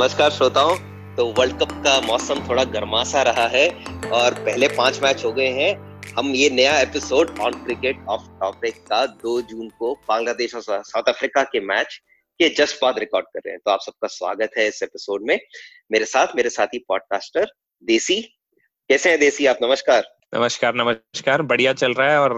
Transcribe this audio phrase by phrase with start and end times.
[0.00, 0.76] नमस्कार श्रोताओं।
[1.16, 3.68] तो वर्ल्ड कप का मौसम थोड़ा गर्मासा रहा है
[4.10, 8.74] और पहले पाँच मैच हो गए हैं। हम ये नया episode on cricket off topic
[8.86, 12.00] का 2 जून को बांग्लादेश और साउथ अफ्रीका के मैच
[12.38, 15.40] के जस्ट बाद रिकॉर्ड कर रहे हैं। तो आप सबका स्वागत है इस एपिसोड में।
[15.92, 17.52] मेरे साथ, मेरे साथी पॉडकास्टर
[17.84, 18.22] देसी।
[18.88, 19.46] कैसे हैं देसी?
[19.46, 22.32] आप नमस्कार। नमस्कार नमस्कार। बढ़िया चल रहा है और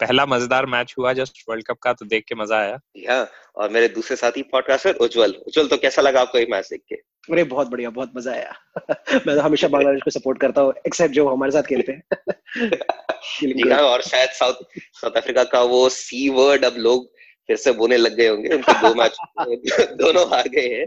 [0.00, 2.78] पहला मज़ेदार मैच हुआ जस्ट वर्ल्ड कप का तो देख के मज़ा आया।
[3.10, 6.80] हाँ और मेरे दूसरे साथी पॉडकास्टर उज्जवल। उज्जवल तो कैसा लगा आपको ये मैच देख
[6.88, 6.94] के?
[7.32, 8.54] अरे बहुत बढ़िया बहुत मज़ा आया।
[9.26, 12.02] मैं तो हमेशा बांग्लादेश को सपोर्ट करता हूँ एक्सेप्ट जो हमारे साथ खेलते हैं।
[13.72, 14.54] हाँ और शायद साउथ
[15.00, 17.10] साउथ अफ्रीका का वो सी वर्ड अब लोग
[17.46, 19.16] फिर से बोने लग गए होंगे उनके दो मैच
[19.92, 20.86] दोनों हार गए हैं।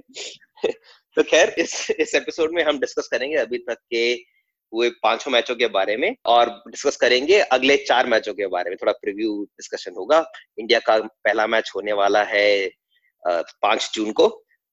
[1.18, 4.35] तो खैर इस इस एपिसोड में हम डिस्कस करेंगे अभी तक के
[4.76, 8.78] हुए पाँचों मैचों के बारे में और डिस्कस करेंगे अगले चार मैचों के बारे में।
[8.82, 10.24] थोड़ा प्रिव्यू डिस्कशन होगा।
[10.58, 12.72] इंडिया का पहला मैच होने वाला है
[13.24, 14.28] पाँच जून को।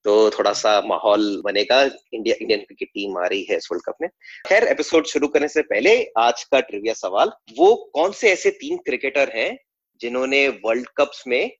[0.04, 1.82] तो थोड़ा सा माहौल बनेगा।
[2.14, 4.08] इंडिया इंडियन क्रिकेट टीम आ रही है इस वर्ल्ड कप में।
[4.48, 8.76] खैर एपिसोड शुरू करने से पहले आज का ट्रिविया सवाल वो कौन से ऐसे तीन
[8.76, 9.56] क्रिकेटर हैं
[10.00, 11.50] जिन्होंने वर्ल्ड कप्स में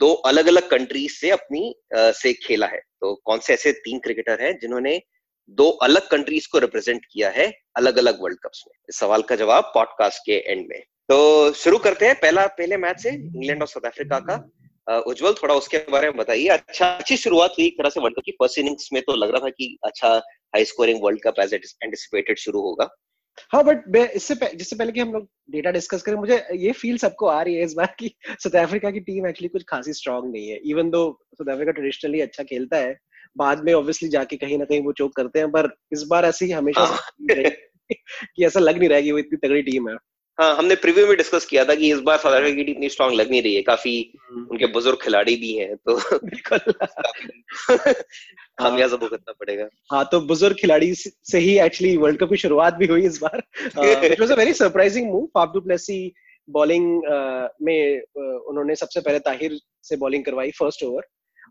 [0.00, 2.80] दो अलग अलग कंट्रीज़ से अपनी आ, से खेला है?
[3.00, 5.00] तो कौन से ऐसे तीन क्रिकेटर हैं जिन्होंने
[5.50, 9.36] दो अलग कंट्रीज़ को रिप्रेजेंट किया है अलग अलग वर्ल्ड कप्स में। इस सवाल का
[9.36, 13.68] जवाब पॉडकास्ट के एंड में। तो शुरू करते हैं पहला, पहले मैच से इंग्लैंड और
[13.68, 17.90] साउथ अफ्रीका का। उज्जवल, थोड़ा उसके बारे में बताइए। अच्छा अच्छी शुरुआत हुई एक तरह
[17.90, 20.08] से वर्ल्ड कप की। फ़र्स्ट इनिंग्स में तो लग रहा था कि अच्छा
[20.54, 22.88] high scoring world cup as anticipated शुरू होगा।
[23.52, 27.26] हाँ बट इससे जिससे पहले कि हम लोग डेटा डिस्कस करें, मुझे ये फील सबको
[27.26, 30.48] आ रही है इस बार की साउथ अफ्रीका की टीम एक्चुअली कुछ खासी स्ट्रांग नहीं
[30.48, 31.02] है। Even though
[31.34, 32.98] south Africa traditionally अच्छा खेलता है
[33.36, 36.44] बाद में ऑब्वियसली जाके कहीं ना कहीं वो चोक करते हैं पर इस बार ऐसे
[36.44, 36.98] ही हमेशा हाँ।
[38.36, 39.96] कि ऐसा लग नहीं रहा है कि वो इतनी तगड़ी टीम है।
[40.40, 42.88] हाँ हमने प्रीव्यू में डिस्कस किया था कि इस बार साउथ अफ्रीका की टीम इतनी
[42.88, 46.72] स्ट्रांग लग नहीं रही है। काफ़ी हम्म। उनके बुज़ुर्ग खिलाड़ी भी हैं तो बिल्कुल।
[48.60, 52.86] खामियाजा भुगतना पड़ेगा। हाँ तो बुज़ुर्ग खिलाड़ी से ही एक्चुअली वर्ल्ड कप की शुरुआत भी
[52.86, 53.42] हुई इस बार।
[54.06, 56.12] It was a very surprising move Faf du Plessis
[56.50, 57.02] bowling
[57.62, 61.02] में उन्होंने सबसे पहले ताहिर से बॉलिंग करवाई फ़र्स्ट ओवर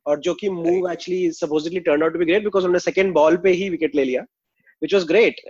[0.06, 3.38] और जो कि move actually supposedly turn out to be great because उन्होंने सेकंड बॉल
[3.44, 4.22] पे ही विकेट ले लिया
[4.82, 5.42] विच वॉज़ ग्रेट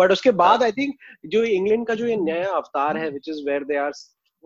[0.00, 0.94] बट उसके बाद आई थिंक
[1.26, 3.92] जो इंग्लैंड का जो ये नया अवतार है which is where they are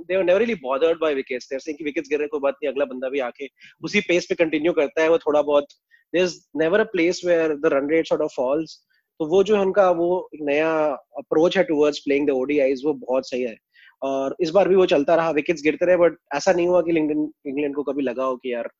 [0.08, 1.46] they were never really bothered by wickets.
[1.48, 3.48] They're saying कि wickets गिर रहे कोई बात नहीं अगला बंदा भी आके
[3.84, 5.66] उसी पेस पे कंटिन्यू करता है वो थोड़ा बहुत।
[6.12, 8.72] There's never a place where the run rate sort of falls.
[9.20, 10.08] तो वो जो उनका वो
[10.42, 10.70] नया
[11.18, 13.56] अप्रोच है टुवर्ड्स प्लेइंग द ओडीआईज वो बहुत सही है।
[14.02, 16.96] और इस बार भी वो चलता रहा विकेट्स गिरते रहे बट ऐसा नहीं हुआ कि
[16.98, 18.70] इंग्लैंड इंग्लैंड को कभी लगा हो कि यार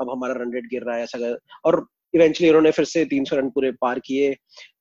[0.00, 3.48] अब हमारा रन रेट गिर रहा है, ऐसा और इवेंचुअली उन्होंने फिर से 300 रन
[3.50, 4.34] पूरे पार किए।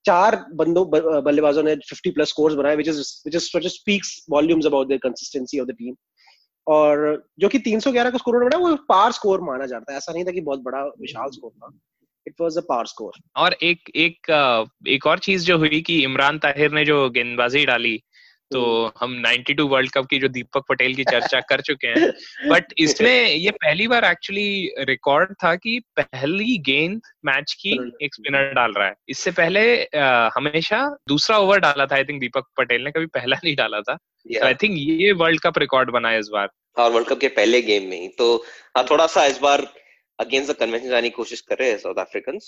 [0.06, 0.86] चार बंदों
[1.24, 5.60] बल्लेबाजों ने 50 प्लस स्कोर्स बनाए which is which is speaks volumes about their consistency
[5.60, 5.96] of the team
[6.68, 10.26] और जो कि 311 का स्कोर उन्होंने वो पार स्कोर माना जाता है। ऐसा नहीं
[10.26, 11.72] था कि बहुत बड़ा, विशाल स्कोर था।
[12.28, 14.30] It was a par score और एक एक
[14.88, 18.00] एक और चीज़ जो हुई कि इमरान ताहिर ने जो गेंदबाजी डाली
[18.52, 22.14] तो हम 92 वर्ल्ड कप की जो दीपक पटेल की चर्चा कर चुके हैं।
[22.52, 28.54] बट इसमें ये पहली बार एक्चुअली रिकॉर्ड था कि पहली गेंद मैच की एक स्पिनर
[28.54, 32.82] डाल रहा है। इससे पहले आ, हमेशा दूसरा ओवर डाला था आई थिंक दीपक पटेल
[32.82, 33.98] ने कभी पहला नहीं डाला था।
[34.44, 37.62] आई थिंक ये वर्ल्ड कप रिकॉर्ड बना है इस बार। हाँ वर्ल्ड कप के पहले
[37.62, 38.46] गेम में ही। तो
[38.78, 39.74] हाँ थोड़ा सा इस बार
[40.20, 42.40] अगेंस्ट द कन्वेंशन जाने की कोशिश कर रहे हैं साउथ अफ्रीकन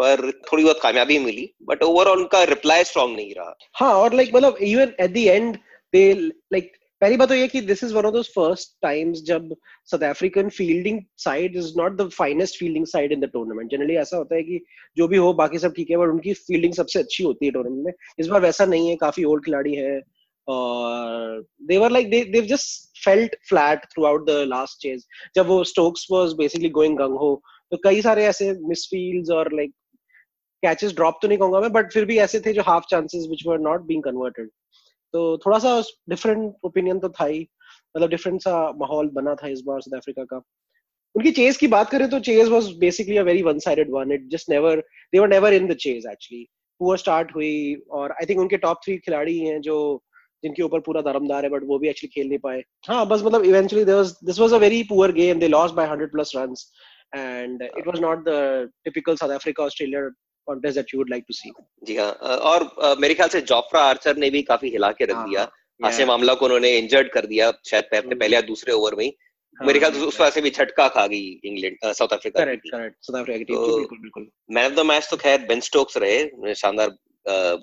[0.00, 4.34] पर थोड़ी बहुत कामयाबी मिली बट ओवरऑल उनका रिप्लाई स्ट्रॉन्ग नहीं रहा। हाँ और लाइक
[4.34, 5.56] मतलब even at the end
[5.92, 6.72] they like
[7.02, 9.54] पहली बात तो ये कि this is one of those first times जब
[9.90, 14.16] South African fielding side is not the finest fielding side in the tournament generally ऐसा
[14.16, 14.60] होता है कि
[14.96, 17.84] जो भी हो, बाकी सब ठीक है बट उनकी फील्डिंग सबसे अच्छी होती है टूर्नामेंट
[17.86, 20.00] में। इस बार वैसा नहीं है, काफ़ी ओल्ड खिलाड़ी है,
[20.48, 25.04] और like they they've just felt flat throughout the last chase
[25.36, 27.30] जब वो Stokes was basically going gung ho
[27.72, 29.72] तो कई सारे ऐसे मिसफील्ड्स और लाइक
[30.62, 33.46] कैचेस ड्रॉप तो नहीं कहूँगा मैं बट फिर भी ऐसे थे जो half chances which
[33.46, 34.48] were not being converted
[35.14, 37.40] तो थोड़ा सा डिफरेंट ओपिनियन तो था ही
[37.96, 40.42] मतलब डिफरेंट सा माहौल बना था इस बार साउथ अफ्रीका का।
[41.14, 44.28] उनकी चेज की बात करें तो chase was basically a very one sided one it
[44.32, 46.46] just never they were never in the chase actually
[46.80, 49.76] poor start हुई और आई थिंक उनके टॉप थ्री खिलाड़ी हैं जो
[50.42, 53.44] जिनके ऊपर पूरा दरमदार है बट वो भी एक्चुअली खेल नहीं पाए। हाँ बस मतलब
[53.44, 56.70] eventually this was a very poor game they lost by 100 plus runs
[57.16, 60.08] and it was not the typical South Africa Australia
[60.50, 61.52] contest that you would like to see
[61.82, 62.10] जी हाँ
[62.50, 62.68] और
[63.00, 65.50] मेरे ख्याल से जोफ्रा आर्चर ने भी काफ़ी हिला के रख हाँ, दिया।
[65.80, 68.20] आसिम मामला को उन्होंने इंजर्ड कर दिया शायद पहले hmm.
[68.20, 69.12] पहले या दूसरे ओवर में ही।
[69.58, 72.68] हाँ, मेरे ख्याल से उस वजह से भी झटका खा गई England South Africa correct
[72.70, 75.60] correct South Africa की टीम तो बिल्कुल बिल्कुल। मैन ऑफ़ द मैच तो खैर बेन
[75.60, 76.96] स्टोक्स रहे शानदार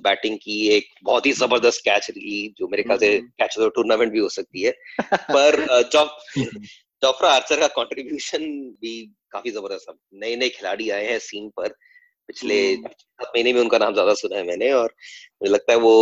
[0.08, 3.12] बैटिंग की एक बहुत ही ज़बरदस्त कैच ली जो मेरे ख्याल से
[3.42, 4.74] कैच ऑफ़ टूर्नामेंट भी हो सकती है।
[5.32, 5.60] पर
[7.04, 8.46] जोफ्रा आर्चर का कंट्रीब्यूशन
[8.82, 8.94] भी
[9.32, 11.74] काफ़ी ज़बरदस्त नए नए खिलाड़ी आए हैं सीन पर।
[12.28, 14.94] पिछले महीने में उनका नाम ज़्यादा सुना है मैंने और
[15.42, 15.94] मुझे लगता है वो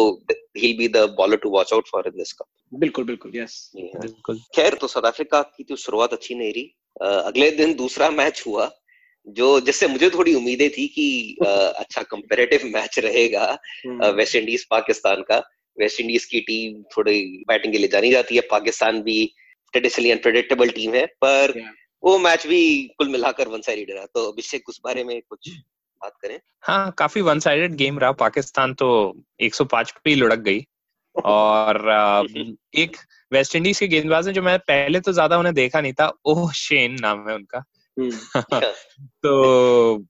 [0.57, 4.39] ही be the bowler to watch out for in this cup बिल्कुल बिल्कुल यस बिल्कुल।
[4.55, 8.69] खैर तो साउथ अफ्रीका की तो शुरुआत अच्छी नहीं रही। अगले दिन दूसरा मैच हुआ
[9.27, 13.45] जो जिससे मुझे थोड़ी उम्मीदें थी कि अच्छा कंपेरेटिव मैच रहेगा
[14.11, 15.37] वेस्ट इंडीज पाकिस्तान का।
[15.77, 19.25] वेस्ट इंडीज की टीम थोड़ी बैटिंग के लिए जानी जाती है। पाकिस्तान भी
[19.73, 21.53] ट्रेडिशनली अनप्रेडिक्टेबल टीम है पर
[22.03, 22.61] वो मैच भी
[22.97, 25.49] कुल मिलाकर वन साइडेड रहा। तो अभिषेक उस बारे में कुछ
[26.05, 28.87] बात करें। हाँ काफ़ी वन साइडेड गेम रहा। पाकिस्तान तो
[29.39, 30.65] 105 पे ही लुढ़क गई।
[31.25, 31.77] और
[32.75, 32.97] एक
[33.31, 36.97] वेस्ट इंडीज के गेंदबाज जो मैं पहले तो ज़्यादा उन्हें देखा नहीं था। ओह शेन
[37.01, 37.63] नाम है उनका।
[37.97, 38.41] हम्म।
[39.23, 39.33] तो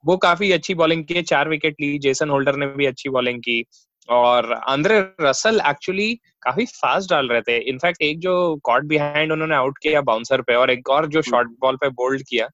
[0.05, 3.63] वो काफ़ी अच्छी बॉलिंग की चार विकेट ली। जेसन होल्डर ने भी अच्छी बॉलिंग की।
[4.09, 9.55] और आंद्रे रसल एक्चुअली काफ़ी फास्ट डाल रहे थे। इनफैक्ट एक जो कॉट बिहाइंड उन्होंने
[9.55, 12.47] आउट किया बाउंसर पे और एक और जो शॉर्ट हम्म। बॉल पे बोल्ड किया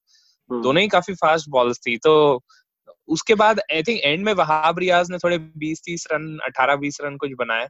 [0.50, 2.14] हम्म। दोनों ही काफ़ी फास्ट बॉल्स थी। तो
[3.12, 7.32] उसके बाद आई थिंक एंड में वहाब रियाज ने थोड़े 20-30 रन 18-20 रन कुछ
[7.40, 7.68] बनाए।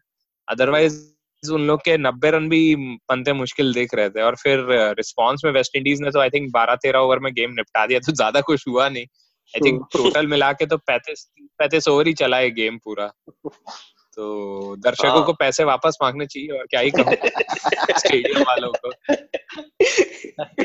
[0.47, 0.99] अदरवाइज़
[1.43, 2.75] उन लोग के नब्बे रन भी
[3.09, 4.65] पंते मुश्किल देख रहे थे। और फिर
[4.97, 7.99] रिस्पांस में वेस्ट इंडीज ने तो आई थिंक बारह तेरह ओवर में गेम निपटा दिया
[7.99, 9.05] तो ज़्यादा कुछ हुआ नहीं।
[9.53, 11.25] आई थिंक टोटल मिला के तो पैंतीस
[11.59, 13.07] पैंतीस ओवर ही चला है गेम पूरा।
[14.17, 17.15] तो दर्शकों हाँ। को पैसे वापस मांगने चाहिए और क्या ही कहूँ।
[17.97, 18.91] स्टेडियम वालों को।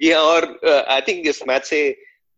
[0.00, 0.44] जी हाँ और
[0.88, 1.80] आई थिंक इस मैच से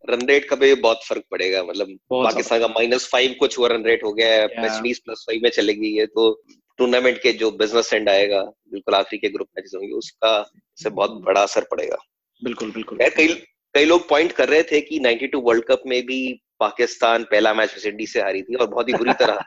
[0.09, 3.83] रन रेट का भी बहुत फ़र्क पड़ेगा मतलब पाकिस्तान का माइनस फाइव कुछ हुआ रन
[3.83, 6.43] रेट हो गया है वेस्ट प्लस फाइव में चले गई है तो
[6.77, 11.11] टूर्नामेंट के जो बिज़नेस एंड आएगा बिल्कुल आखिरी के ग्रुप मैचेस होंगे उसका से बहुत
[11.11, 11.97] बड़ा असर पड़ेगा।
[12.43, 13.27] बिल्कुल बिल्कुल। कई
[13.73, 17.73] कई लोग पॉइंट कर रहे थे कि 92 वर्ल्ड कप में भी पाकिस्तान पहला मैच
[17.73, 19.39] वेस्ट इंडीज से हारी थी और बहुत ही बुरी तरह।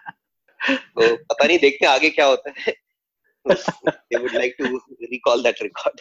[0.71, 2.75] तो पता नहीं देखते आगे क्या होता है।
[3.51, 4.81] They would like to
[5.11, 6.01] recall that record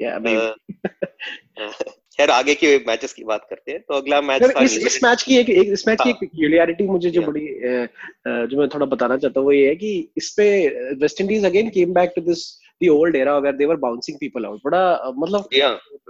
[0.00, 1.72] yeah uh,
[2.16, 5.22] खैर आगे के मैचेस की बात करते हैं तो अगला मैच था इस, इस मैच
[5.22, 6.04] की एक, एक इस मैच हाँ.
[6.04, 7.46] की एक पेक्यूलियरिटी हाँ। मुझे जो बड़ी
[8.46, 10.46] जो मैं थोड़ा बताना चाहता हूँ वो ये है कि इस पे
[11.00, 12.44] West Indies again came back to this
[12.80, 15.48] the old era where they were bouncing people out बड़ा मतलब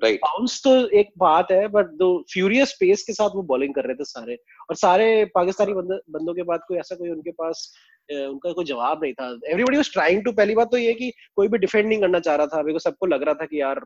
[0.02, 3.84] राइट बाउंस तो एक बात है बट दो फ्यूरियस पेस के साथ वो बॉलिंग कर
[3.84, 4.38] रहे थे सारे
[4.70, 7.70] और सारे पाकिस्तानी बंदों के बाद कोई ऐसा कोई उनके पास
[8.10, 11.48] उनका कोई जवाब नहीं था। एवरीबडी वाज ट्राइंग टू पहली बात तो ये कि कोई
[11.48, 13.80] भी डिफेंड नहीं करना चाह रहा था। मेरे को सबको लग रहा था कि यार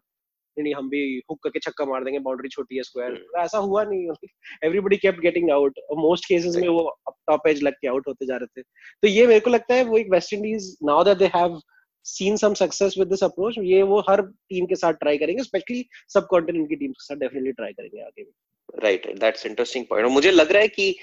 [0.56, 1.00] नहीं हम भी
[1.31, 4.28] हुक करके छक्का मार देंगे बाउंड्री छोटी है स्क्वायर हम्म। ऐसा हुआ नहीं।
[4.64, 8.37] Everybody kept getting out most cases में वो टॉप एज लग के आउट होते जा
[8.37, 8.62] रहे थे।
[9.02, 11.61] तो ये मेरे को लगता है वो एक West Indies now that they have
[12.06, 15.84] seen some success with this approach ये वो हर टीम के साथ ट्राई करेंगे स्पेशली
[16.14, 18.31] सब कॉन्टिनेंट की टीम के साथ डेफिनेटली ट्राई करेंगे आगे भी।
[18.82, 20.94] राइट दैट्स इंटरेस्टिंग पॉइंट और मुझे लग रहा है कि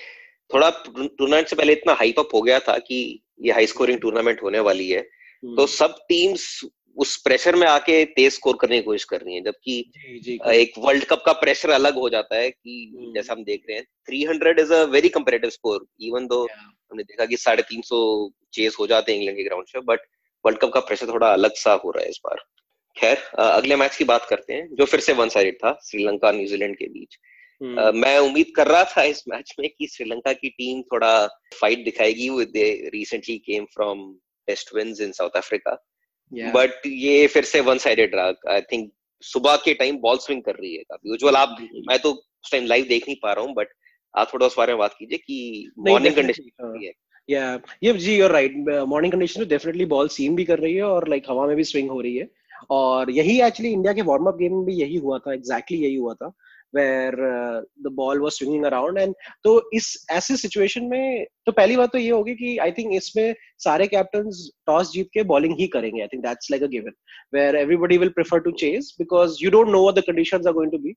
[0.54, 4.44] थोड़ा टूर्नामेंट से पहले इतना हाइप अप हो गया था कि ये हाई स्कोरिंग टूर्नामेंट
[4.44, 6.66] होने वाली है। तो हम्म। सब टीम्स
[6.98, 9.92] उस प्रेशर में आके तेज स्कोर करने की कोशिश कर रही है जबकि
[10.54, 13.78] एक वर्ल्ड कप का प्रेशर अलग हो जाता है कि हम्म। जैसा हम देख रहे
[13.78, 16.48] हैं 300 is a very comparative score even though
[16.92, 20.00] हमने देखा कि साढ़े तीन सौ चेस हो जाते हैं इंग्लैंड के ग्राउंड पे बट
[20.46, 22.38] वर्ल्ड कप का प्रेशर थोड़ा अलग सा हो रहा है इस बार।
[22.98, 26.78] खैर अगले मैच की बात करते हैं जो फिर से वन साइड था श्रीलंका न्यूजीलैंड
[26.78, 27.18] के बीच।
[27.62, 31.28] Uh, मैं उम्मीद कर रहा था इस मैच में कि श्रीलंका की टीम थोड़ा
[31.62, 34.04] फाइट दिखाएगी वो they recently came from
[34.48, 35.72] test wins in South Africa
[36.32, 38.92] but ये फिर से वन साइडेड रहा। आई थिंक
[39.24, 41.58] सुबह के टाइम बॉल स्विंग कर रही है काफ़ी। उज्जवल आप
[41.90, 43.68] मैं तो उस टाइम लाइव देख नहीं पा रहा हूँ बट
[44.14, 46.92] आप थोड़ा उस बारे में बात कीजिए कि मॉर्निंग कंडीशन है।
[47.30, 51.08] या ये जी राइट मॉर्निंग कंडीशन में डेफिनेटली बॉल सीम भी कर रही है और
[51.10, 52.30] लाइक हवा में भी स्विंग हो रही है।
[52.72, 55.84] और यही एक्चुअली इंडिया के वार्म अप गेम में भी यही हुआ था एग्जैक्टली exactly
[55.84, 56.34] यही हुआ था।
[56.74, 57.16] Where
[57.86, 61.98] the ball was swinging around and तो इस ऐसे सिचुएशन में तो पहली बात तो
[61.98, 64.30] ये होगी कि आई थिंक इसमें सारे कैप्टन
[64.68, 66.02] टॉस जीत के बॉलिंग ही करेंगे.
[66.02, 66.94] I think that's like a given
[67.34, 70.72] where everybody will prefer to chase because you don't know what the conditions are going
[70.72, 70.94] to be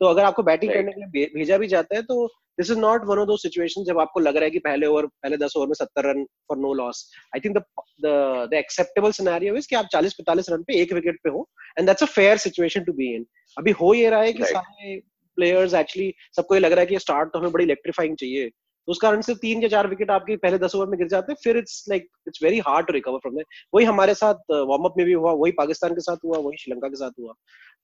[0.00, 0.84] तो अगर आपको बैटिंग right.
[0.84, 2.26] करने के लिए भेजा भी जाता है तो
[2.58, 5.06] this is not one of those situation जब आपको लग रहा है कि पहले ओवर
[5.06, 7.58] पहले दस ओवर में सत्तर run for no loss I think
[8.06, 11.48] the acceptable scenario is कि आप चालीस पैंतालीस रन पे एक विकेट पे हो
[11.78, 13.26] and that's a fair situation to be in
[13.56, 14.54] अभी हो ये रहा है कि right.
[14.54, 15.00] सारे
[15.36, 18.48] प्लेयर्स एक्चुअली सबको ये लग रहा है कि स्टार्ट तो हमें बड़ी इलेक्ट्रीफाइंग चाहिए।
[18.88, 21.32] तो उस कारण से तीन या चार विकेट आपके पहले दस ओवर में गिर जाते
[21.32, 23.36] हैं फिर it's like it's very hard to recover from
[23.74, 26.56] वही हमारे साथ वार्म uh, अप में भी हुआ वही पाकिस्तान के साथ हुआ वही
[26.56, 27.32] श्रीलंका के साथ हुआ।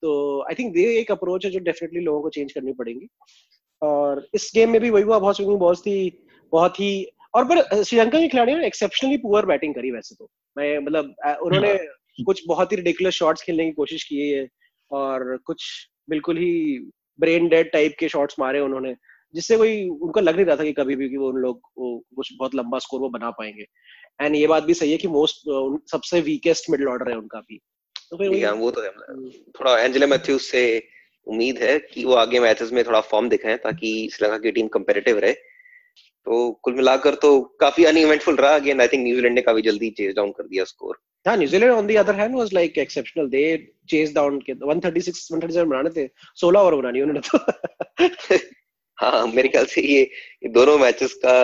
[0.02, 3.08] तो आई थिंक ये एक अप्रोच है जो डेफिनेटली लोगों को चेंज करनी पड़ेगी।
[3.82, 6.90] और इस गेम में भी वही हुआ बहुत स्विंगिंग बॉल्स थी बहुत ही
[7.34, 11.14] और पर uh, श्रीलंका के खिलाड़ियों ने एक्सेप्शनली पुअर बैटिंग करी वैसे तो। मैं मतलब
[11.28, 14.46] uh, उन्होंने हाँ। कुछ बहुत ही रिडिकुलस शॉट्स खेलने की कोशिश की है
[14.90, 15.64] और कुछ
[16.10, 16.52] बिल्कुल ही
[17.20, 18.94] ब्रेन डेड टाइप के शॉट्स मारे उन्होंने
[19.34, 21.88] जिससे कोई उनको लग नहीं रहा था कि कभी भी कि वो उन लोग वो
[22.16, 23.66] कुछ बहुत लंबा स्कोर वो बना पाएँगे।
[24.20, 25.42] एंड ये बात भी सही है कि मोस्ट
[25.90, 27.60] सबसे वीकेस्ट मिडिल ऑर्डर है उनका भी।
[28.10, 28.90] तो फिर वो तो है।
[29.50, 30.62] थोड़ा एंजेला मैथ्यूज से
[31.26, 35.18] उम्मीद है कि वो आगे मैचेस में थोड़ा फॉर्म दिखाएँ ताकि श्रीलंका की टीम कंपेरेटिव
[35.18, 39.90] रहे। तो कुल मिलाकर तो काफ़ी अनइवेंटफुल रहा। अगेन आई थिंक न्यूजीलैंड ने काफ़ी जल्दी
[39.90, 43.42] चेज डाउन कर दिया स्कोर हाँ New Zealand on the other hand was like exceptional they
[43.90, 46.06] chase down के 136 137 बनाने थे
[46.42, 48.36] 16 ओवर बनानी उन्होंने तो।
[48.98, 50.00] हाँ मेरे ख्याल से ये,
[50.42, 51.34] ये दोनों मैचेस का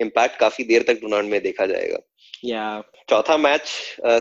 [0.00, 1.98] इम्पैक्ट काफ़ी देर तक टूर्नामेंट में देखा जाएगा।
[2.44, 3.68] या चौथा मैच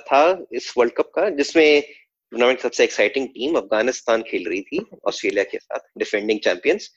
[0.09, 0.21] था
[0.53, 5.57] इस वर्ल्ड कप का जिसमें टूर्नामेंट सबसे एक्साइटिंग टीम अफ़गानिस्तान खेल रही थी ऑस्ट्रेलिया के
[5.57, 6.89] साथ डिफेंडिंग चैंपियंस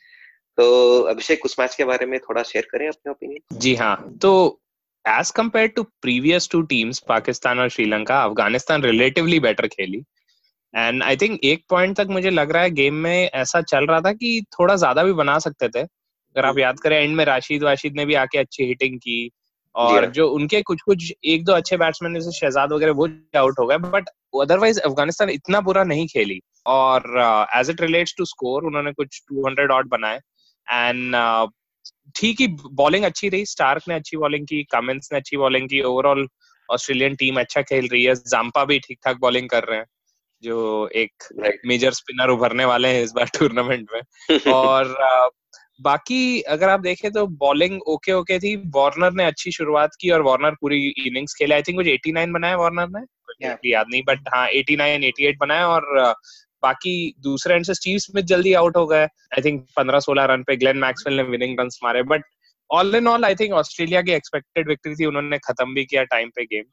[0.59, 0.67] तो
[1.11, 4.33] अभिषेक उस मैच के बारे में थोड़ा शेयर करें अपने ओपिनियन जी हाँ तो
[5.07, 10.03] as compare to previous two teams Pakistan और श्रीलंका अफ़गानिस्तान रिलेटिवली बेटर खेली
[10.75, 14.01] एंड आई थिंक एक पॉइंट तक मुझे लग रहा है गेम में ऐसा चल रहा
[14.01, 17.63] था कि थोड़ा ज़्यादा भी बना सकते थे। अगर आप याद करें एंड में राशिद
[17.63, 19.31] वाशिद ने भी आके अच्छी हिटिंग की
[19.75, 23.67] और। जो उनके कुछ कुछ एक दो अच्छे बैट्समैन जैसे शहजाद वगैरह वो आउट हो
[23.67, 24.09] गए। बट
[24.43, 29.73] अदरवाइज़ अफ़गानिस्तान इतना बुरा नहीं खेली और as it relates to score उन्होंने कुछ 200
[29.73, 30.21] आउट बनाए।
[30.67, 31.15] एंड
[32.15, 33.47] ठीक ही बॉलिंग अच्छी रही?
[33.47, 36.29] स्टार्क ने अच्छी बॉलिंग की कमेंस ने अच्छी बॉलिंग की ओवरऑल
[36.71, 39.87] ऑस्ट्रेलियन टीम अच्छा खेल रही है। जाम्पा भी ठीक ठाक बॉलिंग कर रहे हैं
[40.43, 41.13] जो एक
[41.67, 44.01] मेजर स्पिनर उभरने वाले हैं इस बार टूर्नामेंट में।
[44.53, 44.97] और
[45.81, 50.23] बाकी अगर आप देखें तो बॉलिंग ओके ओके थी। वार्नर ने अच्छी शुरुआत की और
[50.23, 53.07] वार्नर पूरी इनिंग्स खेले। आई थिंक कुछ 89 बनाया वार्नर ने?
[53.45, 53.59] Yeah.
[53.67, 56.15] याद नहीं बट हाँ 89 88 बनाया और
[56.67, 60.43] बाकी दूसरे एंड से स्टीव स्मिथ जल्दी आउट हो गए। आई थिंक 15 16 रन
[60.43, 62.25] पे ग्लेन मैक्सवेल ने विनिंग रन मारे but
[62.71, 66.31] all in all I think Australia की एक्सपेक्टेड विक्ट्री थी उन्होंने खत्म भी किया टाइम
[66.37, 66.65] पे गेम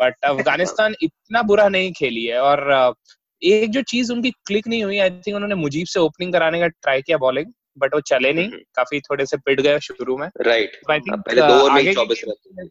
[0.00, 2.94] बट अफ़गानिस्तान इतना बुरा नहीं खेली है और
[3.42, 6.66] एक जो चीज़ उनकी क्लिक नहीं हुई आई थिंक उन्होंने मुजीब से ओपनिंग कराने का
[6.66, 10.28] ट्राई किया बॉलिंग बट वो चले नहीं। हम्म। काफ़ी थोड़े से पिट गए शुरू में।
[10.40, 11.20] Right right.
[11.28, 12.68] पहले दो ओवर में चौबीस रन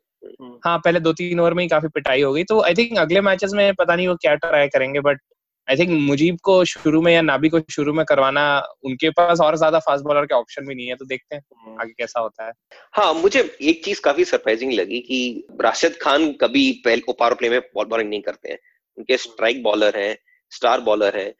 [0.66, 3.22] हाँ पहले दो तीन ओवर में ही काफ़ी पिटाई हो गई तो आई थिंक अगले
[3.22, 5.20] मैचेस में पता नहीं वो क्या ट्राई करेंगे बट
[5.68, 8.44] आई थिंक मुजीब को शुरू में या नाबी को शुरू में करवाना
[8.86, 11.82] उनके पास और ज़्यादा फास्ट बॉलर के ऑप्शन भी नहीं है तो देखते हैं हम्म।
[11.82, 12.52] आगे कैसा होता है।
[12.94, 17.60] हाँ मुझे एक चीज़ काफ़ी सरप्राइजिंग लगी कि राशिद खान कभी पहले पावर प्ले में
[17.76, 18.58] बॉल बॉलिंग नहीं करते हैं।
[18.98, 20.18] उनके स्ट्राइक बॉलर हैं
[20.52, 21.34] स्टार बॉलर हैं।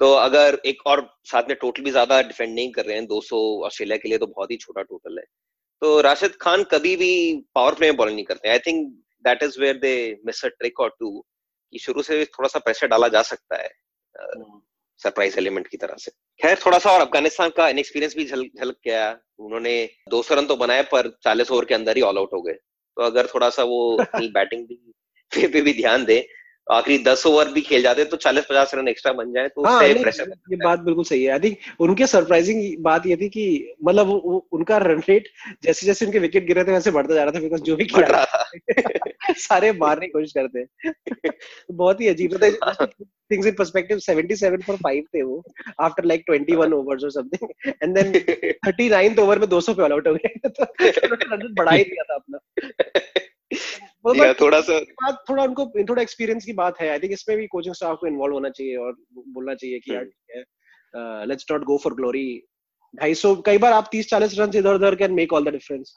[0.00, 3.40] तो अगर एक और साथ में टोटल भी ज़्यादा डिफेंड नहीं कर रहे हैं 200
[3.64, 5.24] ऑस्ट्रेलिया के लिए तो बहुत ही छोटा टोटल है।
[5.82, 7.12] तो राशिद खान कभी भी
[7.54, 8.86] पावर प्ले में बॉलिंग नहीं करते। I think
[9.24, 9.94] that is where they
[10.26, 11.24] miss a trick और टू
[11.72, 13.68] कि शुरू से थोड़ा सा प्रेशर डाला जा सकता है
[14.98, 18.50] सरप्राइज़ हम्म। एलिमेंट की तरह से। खैर थोड़ा सा और अफ़गानिस्तान का इनएक्सपीरियंस भी झलक
[18.60, 22.32] झलक गया। उन्होंने 200 रन तो बनाए पर 40 ओवर के अंदर ही ऑल आउट
[22.32, 22.52] हो गए।
[22.96, 24.94] तो अगर थोड़ा सा वो अपनी बैटिंग भी
[25.46, 26.28] पे भी ध्यान दे
[26.72, 29.80] आखिरी दस ओवर भी खेल जाते तो चालीस पचास रन एक्स्ट्रा बन जाए तो हाँ,
[29.80, 34.10] प्रेशर ये बात बिल्कुल सही है। आई थिंक उनके सरप्राइजिंग बात ये थी कि मतलब
[34.52, 35.28] उनका रन रेट
[35.62, 38.04] जैसे जैसे उनके विकेट गिरे थे वैसे बढ़ता जा रहा था बिकॉज़ जो भी खेल
[38.04, 38.50] रहा था।
[39.32, 42.86] सारे मारने की कोशिश करते तो बहुत ही अजीब था
[43.32, 45.44] थिंग्स इन पर्सपेक्टिव 77 फॉर 5 थे वो
[45.80, 48.12] आफ्टर लाइक 21 ओवर्स और something and then
[48.66, 50.64] 39th over में 200 पे ऑल आउट हो गए। तो
[51.34, 52.38] रन बढ़ा ही दिया था अपना।
[54.06, 57.46] मतलब थोड़ा सा बात थोड़ा उनको थोड़ा एक्सपीरियंस की बात है। आई थिंक इसमें भी
[57.46, 60.44] कोचिंग स्टाफ को इन्वॉल्व होना चाहिए और बोलना चाहिए कि यार ठीक है
[61.26, 62.42] let's not go for glory
[62.96, 65.94] ढाई सौ कई बार आप तीस चालीस रन इधर उधर can make all the difference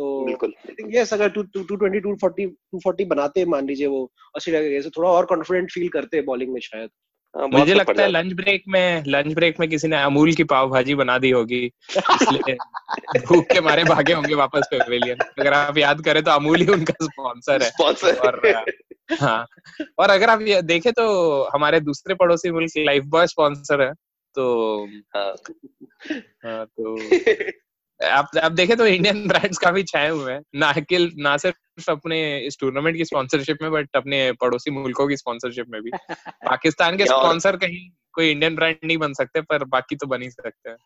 [0.00, 0.52] तो बिल्कुल।
[0.94, 4.90] यस अगर to two twenty two forty two forty बनाते मान लीजिए वो ऑस्ट्रेलिया के
[4.90, 6.90] थोड़ा और कॉन्फिडेंट फील करते बॉलिंग में शायद।
[7.36, 10.70] हाँ, मुझे लगता है लंच ब्रेक में लंच ब्रेक में किसी ने अमूल की पाव
[10.70, 12.54] भाजी बना दी होगी इसलिए
[13.20, 16.94] भूख के मारे भागे होंगे वापस पेवेलियन अगर आप याद करें तो अमूल ही उनका
[17.02, 18.64] स्पॉन्सर है। स्पॉन्सर और
[19.20, 19.46] हाँ
[19.98, 23.92] और अगर आप देखें तो हमारे दूसरे पड़ोसी मुल्क लाइफ बॉय स्पॉन्सर है
[24.34, 24.84] तो
[25.16, 25.34] हाँ,
[26.44, 26.98] हाँ तो
[28.04, 32.38] आप आप देखें तो इंडियन ब्रांड्स काफ़ी छाए हुए हैं। ना किल ना सिर्फ़ अपने
[32.38, 35.90] इस टूर्नामेंट की स्पॉन्सरशिप में बट अपने पड़ोसी मुल्कों की स्पॉन्सरशिप में भी।
[36.28, 40.30] पाकिस्तान के स्पॉन्सर कहीं कोई इंडियन ब्रांड नहीं बन सकते पर बाकी तो बन ही
[40.30, 40.76] सकते हैं।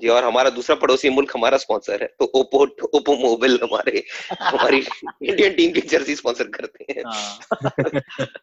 [0.00, 2.66] जी और हमारा दूसरा पड़ोसी मुल्क हमारा स्पॉन्सर है तो ओप्पो
[2.98, 4.04] ओप्पो मोबाइल हमारे
[4.40, 4.86] हमारी
[5.22, 7.38] इंडियन टीम की जर्सी स्पॉन्सर करते हैं। हाँ।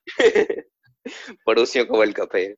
[1.47, 2.53] पड़ोसियों का वर्ल्ड कप है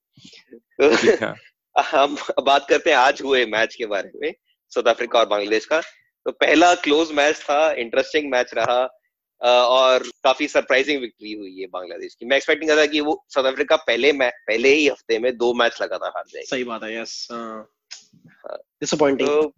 [0.82, 1.36] तो हाँ।
[1.84, 4.34] हम बात करते हैं आज हुए मैच के बारे में।
[4.72, 8.84] साउथ अफ्रीका और बांग्लादेश का। तो पहला क्लोज मैच था इंटरेस्टिंग मैच रहा
[9.42, 13.46] और काफ़ी सरप्राइजिंग विक्ट्री हुई है बांग्लादेश की। मैं एक्सपेक्टिंग कर था कि वो साउथ
[13.46, 17.28] अफ्रीका पहले पहले ही हफ़्ते में दो मैच लगातार हार जाएगी। सही बात है यस
[18.82, 19.54] डिसअपॉइंटिंग हाँ। तो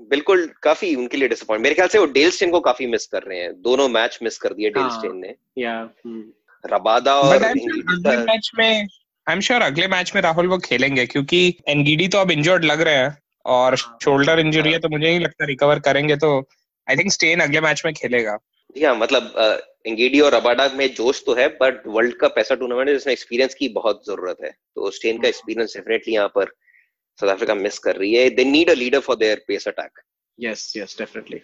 [0.00, 3.22] बिल्कुल काफ़ी उनके लिए डिसअपॉइंट मेरे ख्याल से वो डेल स्टेन को काफ़ी मिस कर
[3.22, 5.80] रहे हैं। दोनों मैच मिस कर दिए डेल स्टेन ने। या
[6.64, 8.68] रबादा और मैच में
[9.26, 12.80] आई एम श्योर अगले मैच में राहुल वो खेलेंगे क्योंकि एनगीडी तो अब इंजर्ड लग
[12.80, 16.38] रहे हैं। और शोल्डर हाँ। इंजरी है तो मुझे नहीं लगता रिकवर करेंगे तो
[16.86, 18.38] आई थिंक स्टेन अगले मैच में खेलेगा।
[18.76, 19.32] हाँ मतलब
[19.86, 23.54] एंगेडी और रबाडा में जोश तो है बट वर्ल्ड कप ऐसा टूर्नामेंट है जिसमें एक्सपीरियंस
[23.54, 26.52] की बहुत ज़रूरत है। तो स्टेन का एक्सपीरियंस डेफिनेटली यहाँ पर
[27.18, 30.00] साउथ अफ्रीका मिस कर रही है। They need a leader for their pace attack
[30.38, 31.40] yes yes definitely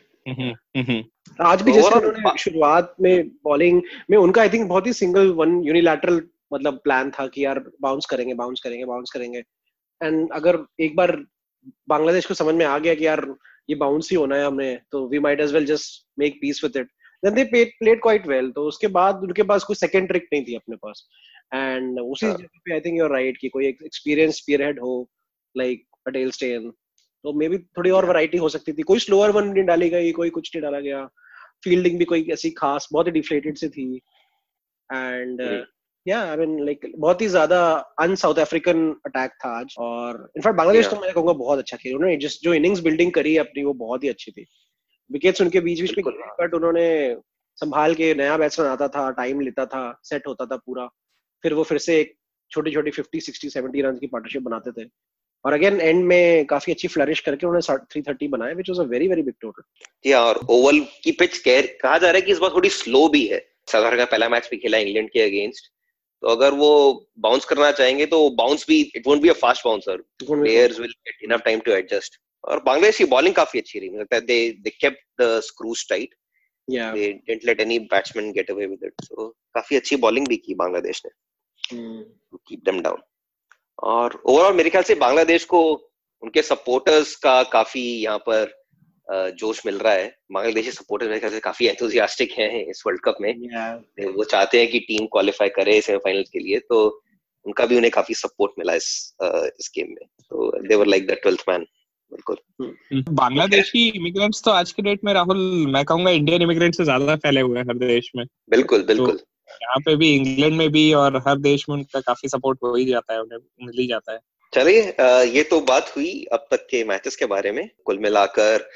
[1.40, 3.80] आज भी जैसे उन्होंने शुरुआत में बॉलिंग
[4.10, 8.06] में उनका आई थिंक बहुत ही सिंगल वन यूनिलैटरल मतलब प्लान था कि यार बाउंस
[8.10, 9.42] करेंगे बाउंस करेंगे बाउंस करेंगे।
[10.00, 11.16] एंड अगर एक बार
[11.88, 13.24] बांग्लादेश को समझ में आ गया कि यार
[13.70, 16.76] ये बाउंस ही होना है हमने तो we might as well just make peace with
[16.76, 16.86] it
[17.24, 20.54] then they played quite well तो उसके बाद उनके पास कोई सेकंड ट्रिक नहीं थी
[20.54, 21.06] अपने पास.
[21.54, 22.36] एंड उसी हाँ.
[22.36, 25.10] जगह पे I think you are right कि कोई एक्सपीरियंस स्पीयर हेड हो
[25.54, 26.70] लाइक पटेल स्टेन
[27.24, 28.82] तो मे बी थोड़ी और वैरायटी हो सकती थी.
[28.82, 31.04] कोई स्लोअर वन नहीं डाली गई कोई कुछ नहीं डाला गया.
[31.64, 33.94] फील्डिंग भी कोई ऐसी खास बहुत ही डिफ्लेटेड से थी.
[34.90, 35.40] एंड
[36.06, 37.60] या आई मीन लाइक बहुत ही ज़्यादा
[38.00, 41.94] अन साउथ अफ्रीकन अटैक था आज और इनफैक्ट बांग्लादेश तो मैं कहूँगा बहुत अच्छा खेल।
[41.94, 44.46] उन्होंने जिस जो इनिंग्स बिल्डिंग करी अपनी वो बहुत ही अच्छी थी।
[45.10, 46.04] विकेट्स उनके बीच बीच में
[46.40, 47.16] बट उन्होंने
[47.58, 50.86] संभाल के नया बैट्समैन आता था टाइम लेता था सेट होता था पूरा।
[51.44, 52.14] फिर वो फिर से एक
[52.50, 54.88] छोटी छोटी फिफ्टी सिक्सटी सेवेंटी रन की पार्टनरशिप बनाते थे।
[55.44, 58.84] और अगेन एंड में काफ़ी अच्छी फ्लरिश करके उन्होंने थ्री थर्टी बनाया which was a
[58.84, 59.62] very very big total
[60.04, 63.24] जी और ओवल की पिच कहा जा रहा है कि इस बार थोड़ी स्लो भी
[63.26, 65.70] है। साउथ अफ्रीका पहला मैच भी खेला इंग्लैंड के अगेंस्ट
[66.22, 66.70] तो अगर वो
[67.18, 71.30] बाउंस करना चाहेंगे तो बाउंस भी it won't be a fast bouncer players will get
[71.30, 74.40] enough time to adjust और बांग्लादेश की बॉलिंग काफ़ी अच्छी रही मुझे लगता है they
[74.64, 76.14] they kept the screws tight
[76.68, 76.92] yeah.
[76.92, 78.94] They didn't let any batsman get away with it.
[79.04, 81.10] So काफ़ी अच्छी बॉलिंग भी की बांग्लादेश ने
[81.70, 83.00] टू कीप देम डाउन
[83.82, 85.62] और ओवरऑल मेरे ख्याल से बांग्लादेश को
[86.22, 88.52] उनके सपोर्टर्स का काफ़ी यहाँ पर
[89.10, 93.16] जोश मिल रहा है। बांग्लादेशी सपोर्टर्स मेरे ख्याल से काफ़ी एंथुजियास्टिक हैं इस वर्ल्ड कप
[93.20, 94.14] में। Yeah.
[94.16, 96.86] वो चाहते हैं कि टीम क्वालिफाई करे सेमीफाइनल के लिए तो
[97.46, 98.88] उनका भी उन्हें काफ़ी सपोर्ट मिला इस
[99.22, 101.66] इस गेम में। तो they were like the twelfth man
[102.12, 105.38] बिल्कुल। हम्म। बांग्लादेशी इमिग्रेंट्स तो आज के डेट में राहुल
[105.72, 109.54] मैं कहूँगा इंडियन इमिग्रेंट से ज़्यादा फैले हुए हैं हर देश में। बिल्कुल बिल्कुल। तो
[109.62, 112.84] यहाँ पे भी इंग्लैंड में भी और हर देश में उनका काफ़ी सपोर्ट हो ही
[112.86, 114.18] जाता है उन्हें मिल ही जाता है।
[114.52, 114.80] चलिए
[115.32, 118.68] ये तो बात हुई अब तक के मैचेस के बारे में। कुल मिलाकर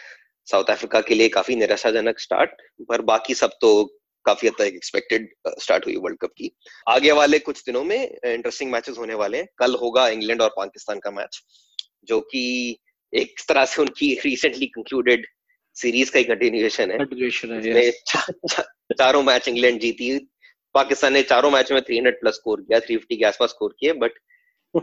[0.47, 2.51] साउथ अफ्रीका के लिए काफ़ी निराशाजनक स्टार्ट
[2.89, 5.29] पर बाकी सब तो काफ़ी हद तक एक्सपेक्टेड
[5.61, 6.51] स्टार्ट हुई वर्ल्ड कप की।
[6.89, 10.99] आगे वाले कुछ दिनों में इंटरेस्टिंग मैचेस होने वाले हैं। कल होगा इंग्लैंड और पाकिस्तान
[10.99, 11.41] का मैच
[12.05, 12.77] जो कि
[13.15, 15.27] एक तरह से उनकी रिसेंटली कंक्लूडेड
[15.75, 16.99] सीरीज़ का ही कंटिन्यूएशन है।
[17.75, 18.63] है चा, चा,
[18.99, 20.19] चारों मैच इंग्लैंड जीती।
[20.75, 23.75] पाकिस्तान ने चारों मैच में थ्री हंड्रेड प्लस स्कोर किया थ्री फिफ्टी के आसपास स्कोर
[23.81, 24.13] किए बट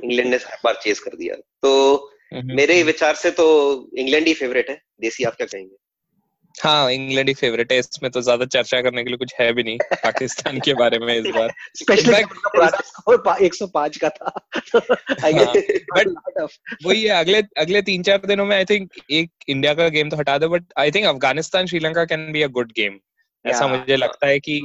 [0.03, 4.69] इंग्लैंड ने हर बार चेस कर दिया। तो मेरे विचार से तो इंग्लैंड ही फेवरेट
[4.69, 5.75] है। देसी आप क्या कहेंगे?
[6.63, 9.63] हाँ इंग्लैंड ही फेवरेट है। इसमें तो ज़्यादा चर्चा करने के लिए कुछ है भी
[9.63, 14.33] नहीं पाकिस्तान के बारे में इस बार। स्पेशली एक सौ पाँच का था।
[15.95, 16.47] बट हाँ,
[16.85, 20.17] वही है अगले अगले तीन चार दिनों में आई थिंक एक इंडिया का गेम तो
[20.17, 22.99] हटा दो but I think Afghanistan Sri Lanka can be a good game
[23.45, 24.57] ऐसा मुझे लगता है कि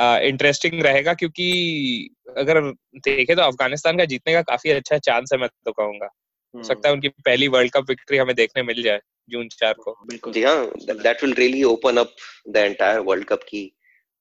[0.00, 2.60] इंटरेस्टिंग uh, रहेगा क्योंकि अगर
[2.94, 6.08] देखे तो अफ़गानिस्तान का जीतने का काफ़ी अच्छा चांस है मैं तो कहूँगा।
[6.54, 9.96] सकता है उनकी पहली वर्ल्ड कप विक्ट्री हमें देखने मिल जाए जून चार को।
[10.30, 12.14] जी हाँ that will really open up
[12.48, 13.64] the entire world cup की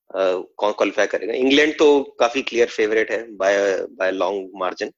[0.10, 1.34] कौन क्वालिफाई करेगा?
[1.34, 3.58] इंग्लैंड तो काफ़ी क्लियर फेवरेट है बाय
[4.00, 4.91] बाय लॉन्ग मार्जिन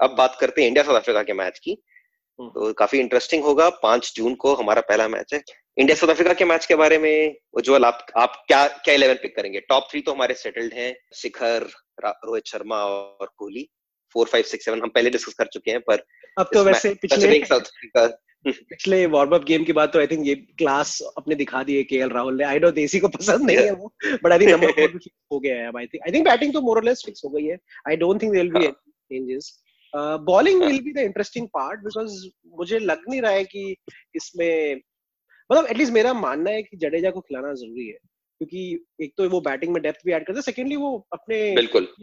[0.00, 1.74] अब बात करते हैं इंडिया साउथ अफ्रीका के मैच की।
[2.38, 5.42] तो काफ़ी इंटरेस्टिंग होगा पाँच जून को हमारा पहला मैच है।
[5.76, 9.36] इंडिया साउथ अफ्रीका के मैच के बारे में उज्जवल आप आप क्या क्या इलेवन पिक
[9.36, 9.60] करेंगे?
[9.60, 11.68] टॉप थ्री तो हमारे सेटल्ड हैं शिखर
[12.04, 13.68] रोहित शर्मा और Kohli
[14.14, 16.04] four five six seven हम पहले डिस्कस कर चुके हैं पर
[16.38, 17.40] अब तो वैसे पिछले
[18.44, 22.08] पिछले वार्म अप गेम के बाद तो आई थिंक ये क्लास अपने दिखा दिए केएल
[22.10, 25.08] राहुल ने। आई नो देसी को पसंद नहीं है वो बट आई थिंक नंबर 4
[25.32, 27.44] हो गया है I think I think batting तो मोर और लेस फिक्स हो गई
[27.44, 29.52] है। I don't think there will be changes
[30.26, 32.26] bowling will be the interesting part because
[32.58, 33.76] मुझे लग नहीं रहा है कि
[34.14, 34.80] इसमें
[35.50, 37.98] मतलब एटलीस्ट मेरा मानना है कि जडेजा को खिलाना ज़रूरी है।
[38.42, 41.54] क्योंकि एक तो वो बैटिंग में डेप्थ भी ऐड करते हैं। सेकेंडली वो अपने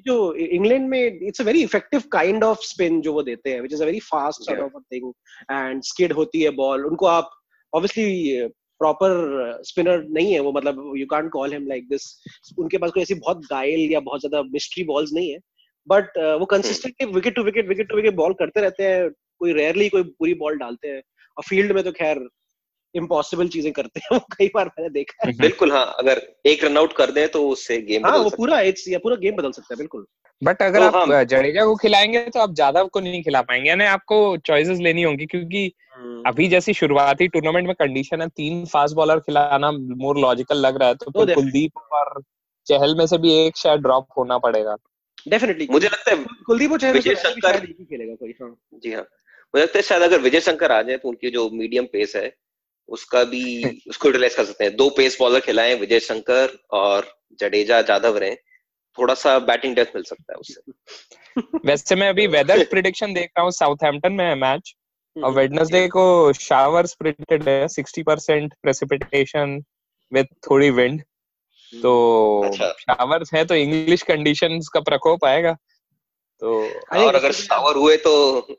[0.06, 3.74] जो इंग्लैंड में it's a very effective kind of spin जो वो देते हैं which
[3.74, 5.14] is a very fast sort of thing
[5.52, 7.30] and skid होती है बॉल उनको आप
[7.74, 12.04] ऑब्वियसली प्रॉपर स्पिनर नहीं है वो मतलब you can't call him like this
[12.60, 15.40] उनके पास कोई ऐसी बहुत गाइल या बहुत ज़्यादा मिस्ट्री बॉल्स नहीं है।
[15.88, 19.54] बट uh, वो consistently wicket to wicket wicket to wicket ball करते रहते हैं। कोई
[19.54, 21.02] रेयरली कोई पूरी बॉल डालते हैं।
[21.38, 22.18] और फ़ील्ड में तो खैर
[22.96, 26.78] इम्पॉसिबल चीज़ें करते हैं वो कई बार मैंने देखा है। बिल्कुल हाँ अगर एक रन
[26.78, 29.74] आउट कर दे तो उससे गेम हाँ वो पूरा इट्स या पूरा गेम बदल सकता
[29.74, 30.06] है बिल्कुल।
[30.42, 33.70] बट अगर तो आप हाँ, जडेजा को खिलाएँगे तो आप ज़्यादा को नहीं खिला पाएँगे
[33.70, 38.66] यानी आपको चॉइसेस लेनी होंगी क्योंकि हम्म। अभी जैसी शुरुआती टूर्नामेंट में कंडीशन है तीन
[38.66, 42.22] फास्ट बॉलर खिलाना मोर लॉजिकल लग रहा है तो, तो कुलदीप और
[42.68, 44.76] चहल में से भी एक शायद ड्रॉप होना पड़ेगा।
[45.28, 49.62] डेफिनेटली मुझे लगता है कुलदीप और चहल विजय शंकर खेलेगा कोई हाँ। जी हाँ। मुझे
[49.64, 52.28] लगता है शायद अगर विजय शंकर आ जाए तो उनकी जो मीडियम पेस है
[52.90, 53.44] उसका भी
[53.90, 57.08] उसको यूटिलाइज कर सकते हैं। दो पेस बॉलर खिलाएँ विजय शंकर और
[57.40, 58.36] जडेजा जादव रहे।
[58.98, 60.72] थोड़ा सा बैटिंग डेथ मिल सकता है उससे।
[61.66, 64.74] वैसे मैं अभी वेदर प्रिडिक्शन देख रहा हूँ। साउथहैम्पटन में है मैच
[65.16, 69.62] और वेडनेसडे को शावर्स प्रिडिक्टेड है। 60% प्रेसिपिटेशन
[70.12, 71.02] विद थोड़ी विंड
[71.74, 71.94] तो
[72.48, 75.56] अच्छा। शावर्स है तो इंग्लिश कंडीशंस का प्रकोप आएगा।
[76.42, 78.12] तो और अगर शावर हुए तो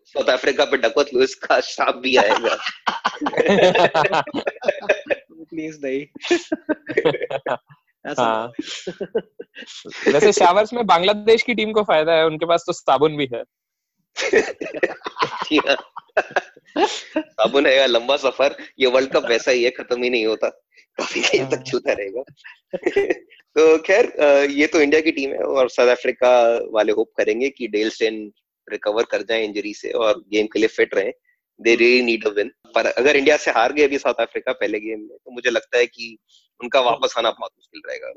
[0.04, 2.54] साउथ अफ्रीका पे डकवर्थ लुइस का शाप भी आएगा।
[5.50, 6.06] प्लीज़ नहीं।
[8.18, 8.52] हाँ।
[10.12, 13.42] वैसे शावर्स में बांग्लादेश की टीम को फ़ायदा है उनके पास तो साबुन भी है।
[15.58, 15.76] हाँ।
[17.18, 20.48] साबुन है लंबा सफ़र ये वर्ल्ड कप वैसा ही है खत्म ही नहीं होता।
[21.00, 22.22] काफ़ी देर तक हाँ। चलता रहेगा।
[23.56, 24.12] तो खैर
[24.50, 28.32] ये तो इंडिया की टीम है और साउथ अफ्रीका वाले होप करेंगे कि डेल स्टेन
[28.70, 31.12] रिकवर कर जाए इंजरी से और गेम के लिए फिट रहे।
[31.60, 34.80] They really need a win पर अगर इंडिया से हार गए अभी साउथ अफ्रीका पहले
[34.80, 36.18] गेम में तो मुझे लगता है कि
[36.62, 38.12] उनका वापस आना बहुत मुश्किल रहेगा।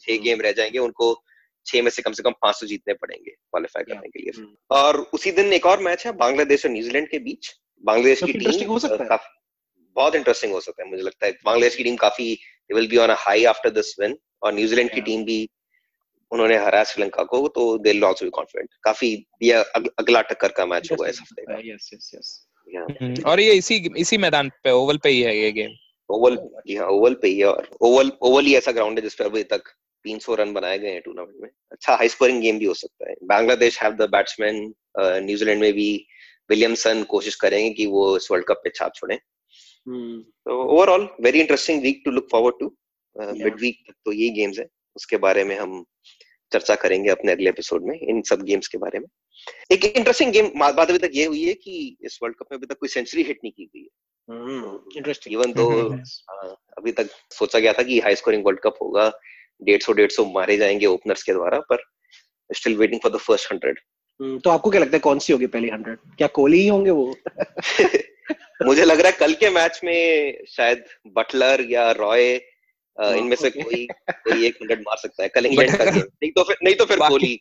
[0.00, 1.24] छह गेम रह जाएँगे उनको
[1.66, 4.54] छह में से कम से कम पाँच सौ जीतने पड़ेंगे क्वालिफाई करने के लिए। हम्म।
[4.70, 8.68] और उसी दिन एक और मैच है बांग्लादेश और न्यूजीलैंड के बीच। बांग्लादेश की टीम
[8.68, 9.43] हो सकता है।
[9.96, 12.26] बहुत इंटरेस्टिंग हो सकता है मुझे लगता है। बांग्लादेश की टीम काफ़ी
[12.70, 15.38] will be on a high after this win और न्यूजीलैंड की टीम भी
[16.30, 19.10] उन्होंने हराया श्रीलंका को तो they will also be confident काफ़ी
[19.42, 19.52] ये
[19.98, 24.18] अगला टक्कर का मैच होगा इस हफ़्ते का। यस यस यस और ये इसी इसी
[24.18, 25.74] मैदान पे ओवल पे ही है ये गेम
[26.10, 29.14] ओवल जी हाँ ओवल पे ही है और ओवल ओवल ही ऐसा ग्राउंड है जिस
[29.14, 29.68] पर अभी तक
[30.04, 33.14] 300 रन बनाए गए हैं टूर्नामेंट में। अच्छा हाई स्कोरिंग गेम भी हो सकता है।
[33.24, 34.58] Bangladesh have the batsman
[34.98, 35.86] New Zealand में भी
[36.50, 39.18] विलियमसन कोशिश करेंगे कि वो इस वर्ल्ड कप पे छाप छोड़े।
[39.86, 42.66] हम्म तो overall very interesting week to look forward to
[43.44, 44.66] mid week तक तो ये गेम्स है।
[44.96, 45.84] उसके बारे में हम
[46.52, 49.06] चर्चा करेंगे अपने अगले एपिसोड में इन सब गेम्स के बारे में।
[49.72, 52.66] एक इंटरेस्टिंग गेम बात अभी तक ये हुई है कि इस वर्ल्ड कप में अभी
[52.66, 53.88] तक कोई सेंचुरी हिट नहीं की गई है।
[54.96, 55.68] इंटरेस्टिंग इवन तो
[56.78, 59.12] अभी तक सोचा गया था कि हाई स्कोरिंग वर्ल्ड कप होगा
[59.62, 61.84] डेढ़ सौ डेढ़ सौ मारे जाएँगे ओपनर्स के द्वारा पर
[62.50, 63.80] still waiting for the first hundred
[64.40, 67.16] तो आपको क्या लगता है कौन सी होगी पहली हंड्रेड क्या कोहली ही होंगे वो?
[68.62, 72.40] मुझे लग रहा है कल के मैच में शायद बटलर या रॉय
[73.00, 76.30] हाँ, इनमें से कोई कोई एक हंड्रेड मार सकता है। कल इंग्लैंड का गेम नहीं
[76.30, 77.40] तो फिर नहीं तो फिर कोहली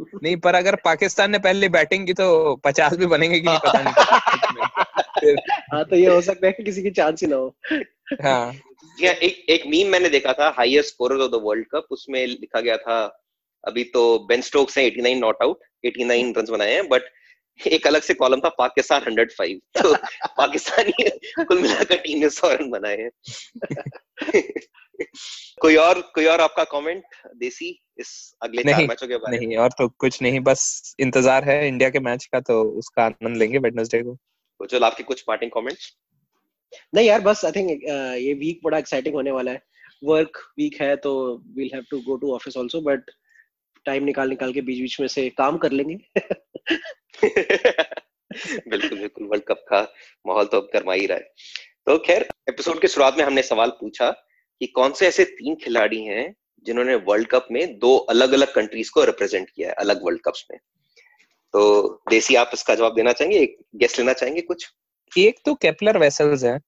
[0.00, 3.82] नहीं पर अगर पाकिस्तान ने पहले बैटिंग की तो पचास भी बनेंगे कि नहीं पता
[3.82, 5.36] नहीं।
[5.72, 7.56] हाँ तो ये हो सकता है कि किसी की चांस ही ना हो।
[8.22, 8.52] हाँ। हाँ
[8.98, 12.76] एक एक मीम मैंने देखा था highest scorer of the world cup उसमें लिखा गया
[12.76, 13.22] था
[13.64, 17.02] अभी तो बेन स्टोक्स है 89 नॉट आउट 89 रन बनाए हैं बट
[17.60, 19.94] एक अलग से कॉलम था पाकिस्तान 105 तो
[20.38, 21.10] पाकिस्तानी
[21.44, 23.10] कुल मिलाकर टीम ने 100 रन बनाए हैं।
[25.60, 27.04] कोई और कोई और आपका कमेंट
[27.36, 27.68] देसी
[28.00, 28.10] इस
[28.42, 32.00] अगले नहीं, मैचों के बारे नहीं और तो कुछ नहीं बस इंतज़ार है इंडिया के
[32.00, 35.92] मैच का तो उसका आनंद लेंगे वेडनेसडे को। तो चलो आपके कुछ पार्टिंग कमेंट्स
[36.94, 39.62] नहीं यार बस आई थिंक ये वीक बड़ा एक्साइटिंग होने वाला है।
[40.04, 41.12] वर्क वीक है तो
[41.56, 43.10] we'll have to go to office also but
[43.86, 45.98] time निकाल निकाल के बीच बीच में से काम कर लेंगे।
[48.68, 49.80] बिल्कुल बिल्कुल वर्ल्ड कप का
[50.26, 51.24] माहौल तो अब गर्मा ही रहा है।
[51.86, 54.10] तो खैर एपिसोड के शुरुआत में हमने सवाल पूछा
[54.60, 56.34] कि कौन से ऐसे तीन खिलाड़ी हैं
[56.66, 60.46] जिन्होंने वर्ल्ड कप में दो अलग अलग कंट्रीज़ को रिप्रेजेंट किया है अलग वर्ल्ड कप्स
[60.50, 60.58] में?
[61.52, 63.38] तो देसी आप इसका जवाब देना चाहेंगे?
[63.38, 64.70] एक गेस्ट लेना चाहेंगे कुछ?
[65.18, 66.58] एक तो केपलर वेसल्स है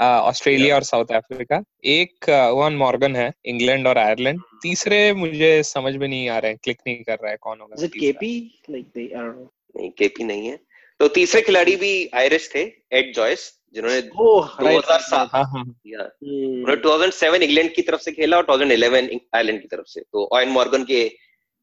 [0.00, 6.08] ऑस्ट्रेलिया और साउथ अफ्रीका एक वन मॉर्गन है इंग्लैंड और आयरलैंड तीसरे मुझे समझ में
[6.08, 8.62] नहीं आ रहे हैं क्लिक नहीं कर रहा है कौन होगा इज़ इट तीसरा। KP
[8.70, 10.56] like they I don't know नहीं केपी नहीं है।
[11.00, 12.60] तो तीसरे खिलाड़ी भी आयरिश थे
[12.92, 15.62] एड जॉयस जिन्होंने ओह राइट 2007 हाँ हाँ.
[15.62, 20.48] उन्होंने 2007 इंग्लैंड की तरफ़ से खेला और 2011 आयरलैंड की तरफ़ से। तो ऑयन
[20.48, 21.10] मॉर्गन के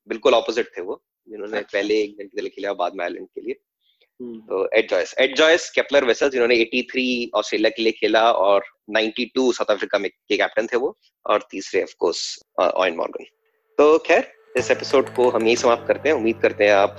[0.08, 3.42] बिल्कुल ऑपोजिट थे वो जिन्होंने अच्छा। पहले इंग्लैंड के लिए खेला बाद में आयरलैंड के
[3.42, 3.56] लिए।
[4.22, 4.42] Hmm.
[4.42, 5.14] तो Ed Joyce.
[5.20, 10.10] Ed Joyce Kepler Wessel जिन्होंने 83 ऑस्ट्रेलिया के लिए खेला और 92 साउथ अफ्रीका में
[10.10, 13.26] के कैप्टन थे वो और तीसरे ऑफ़ कोर्स ऑयन मॉर्गन।
[13.78, 16.98] तो खैर इस एपिसोड को हम यही समाप्त करते हैं। उम्मीद करते हैं आप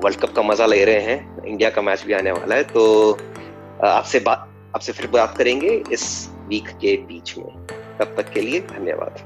[0.00, 3.12] वर्ल्ड कप का मज़ा ले रहे हैं, इंडिया का मैच भी आने वाला है तो
[3.84, 6.04] आपसे बात आपसे फिर बात करेंगे इस
[6.48, 7.66] वीक के बीच में।
[7.98, 9.18] तब तक के लिए धन्यवाद।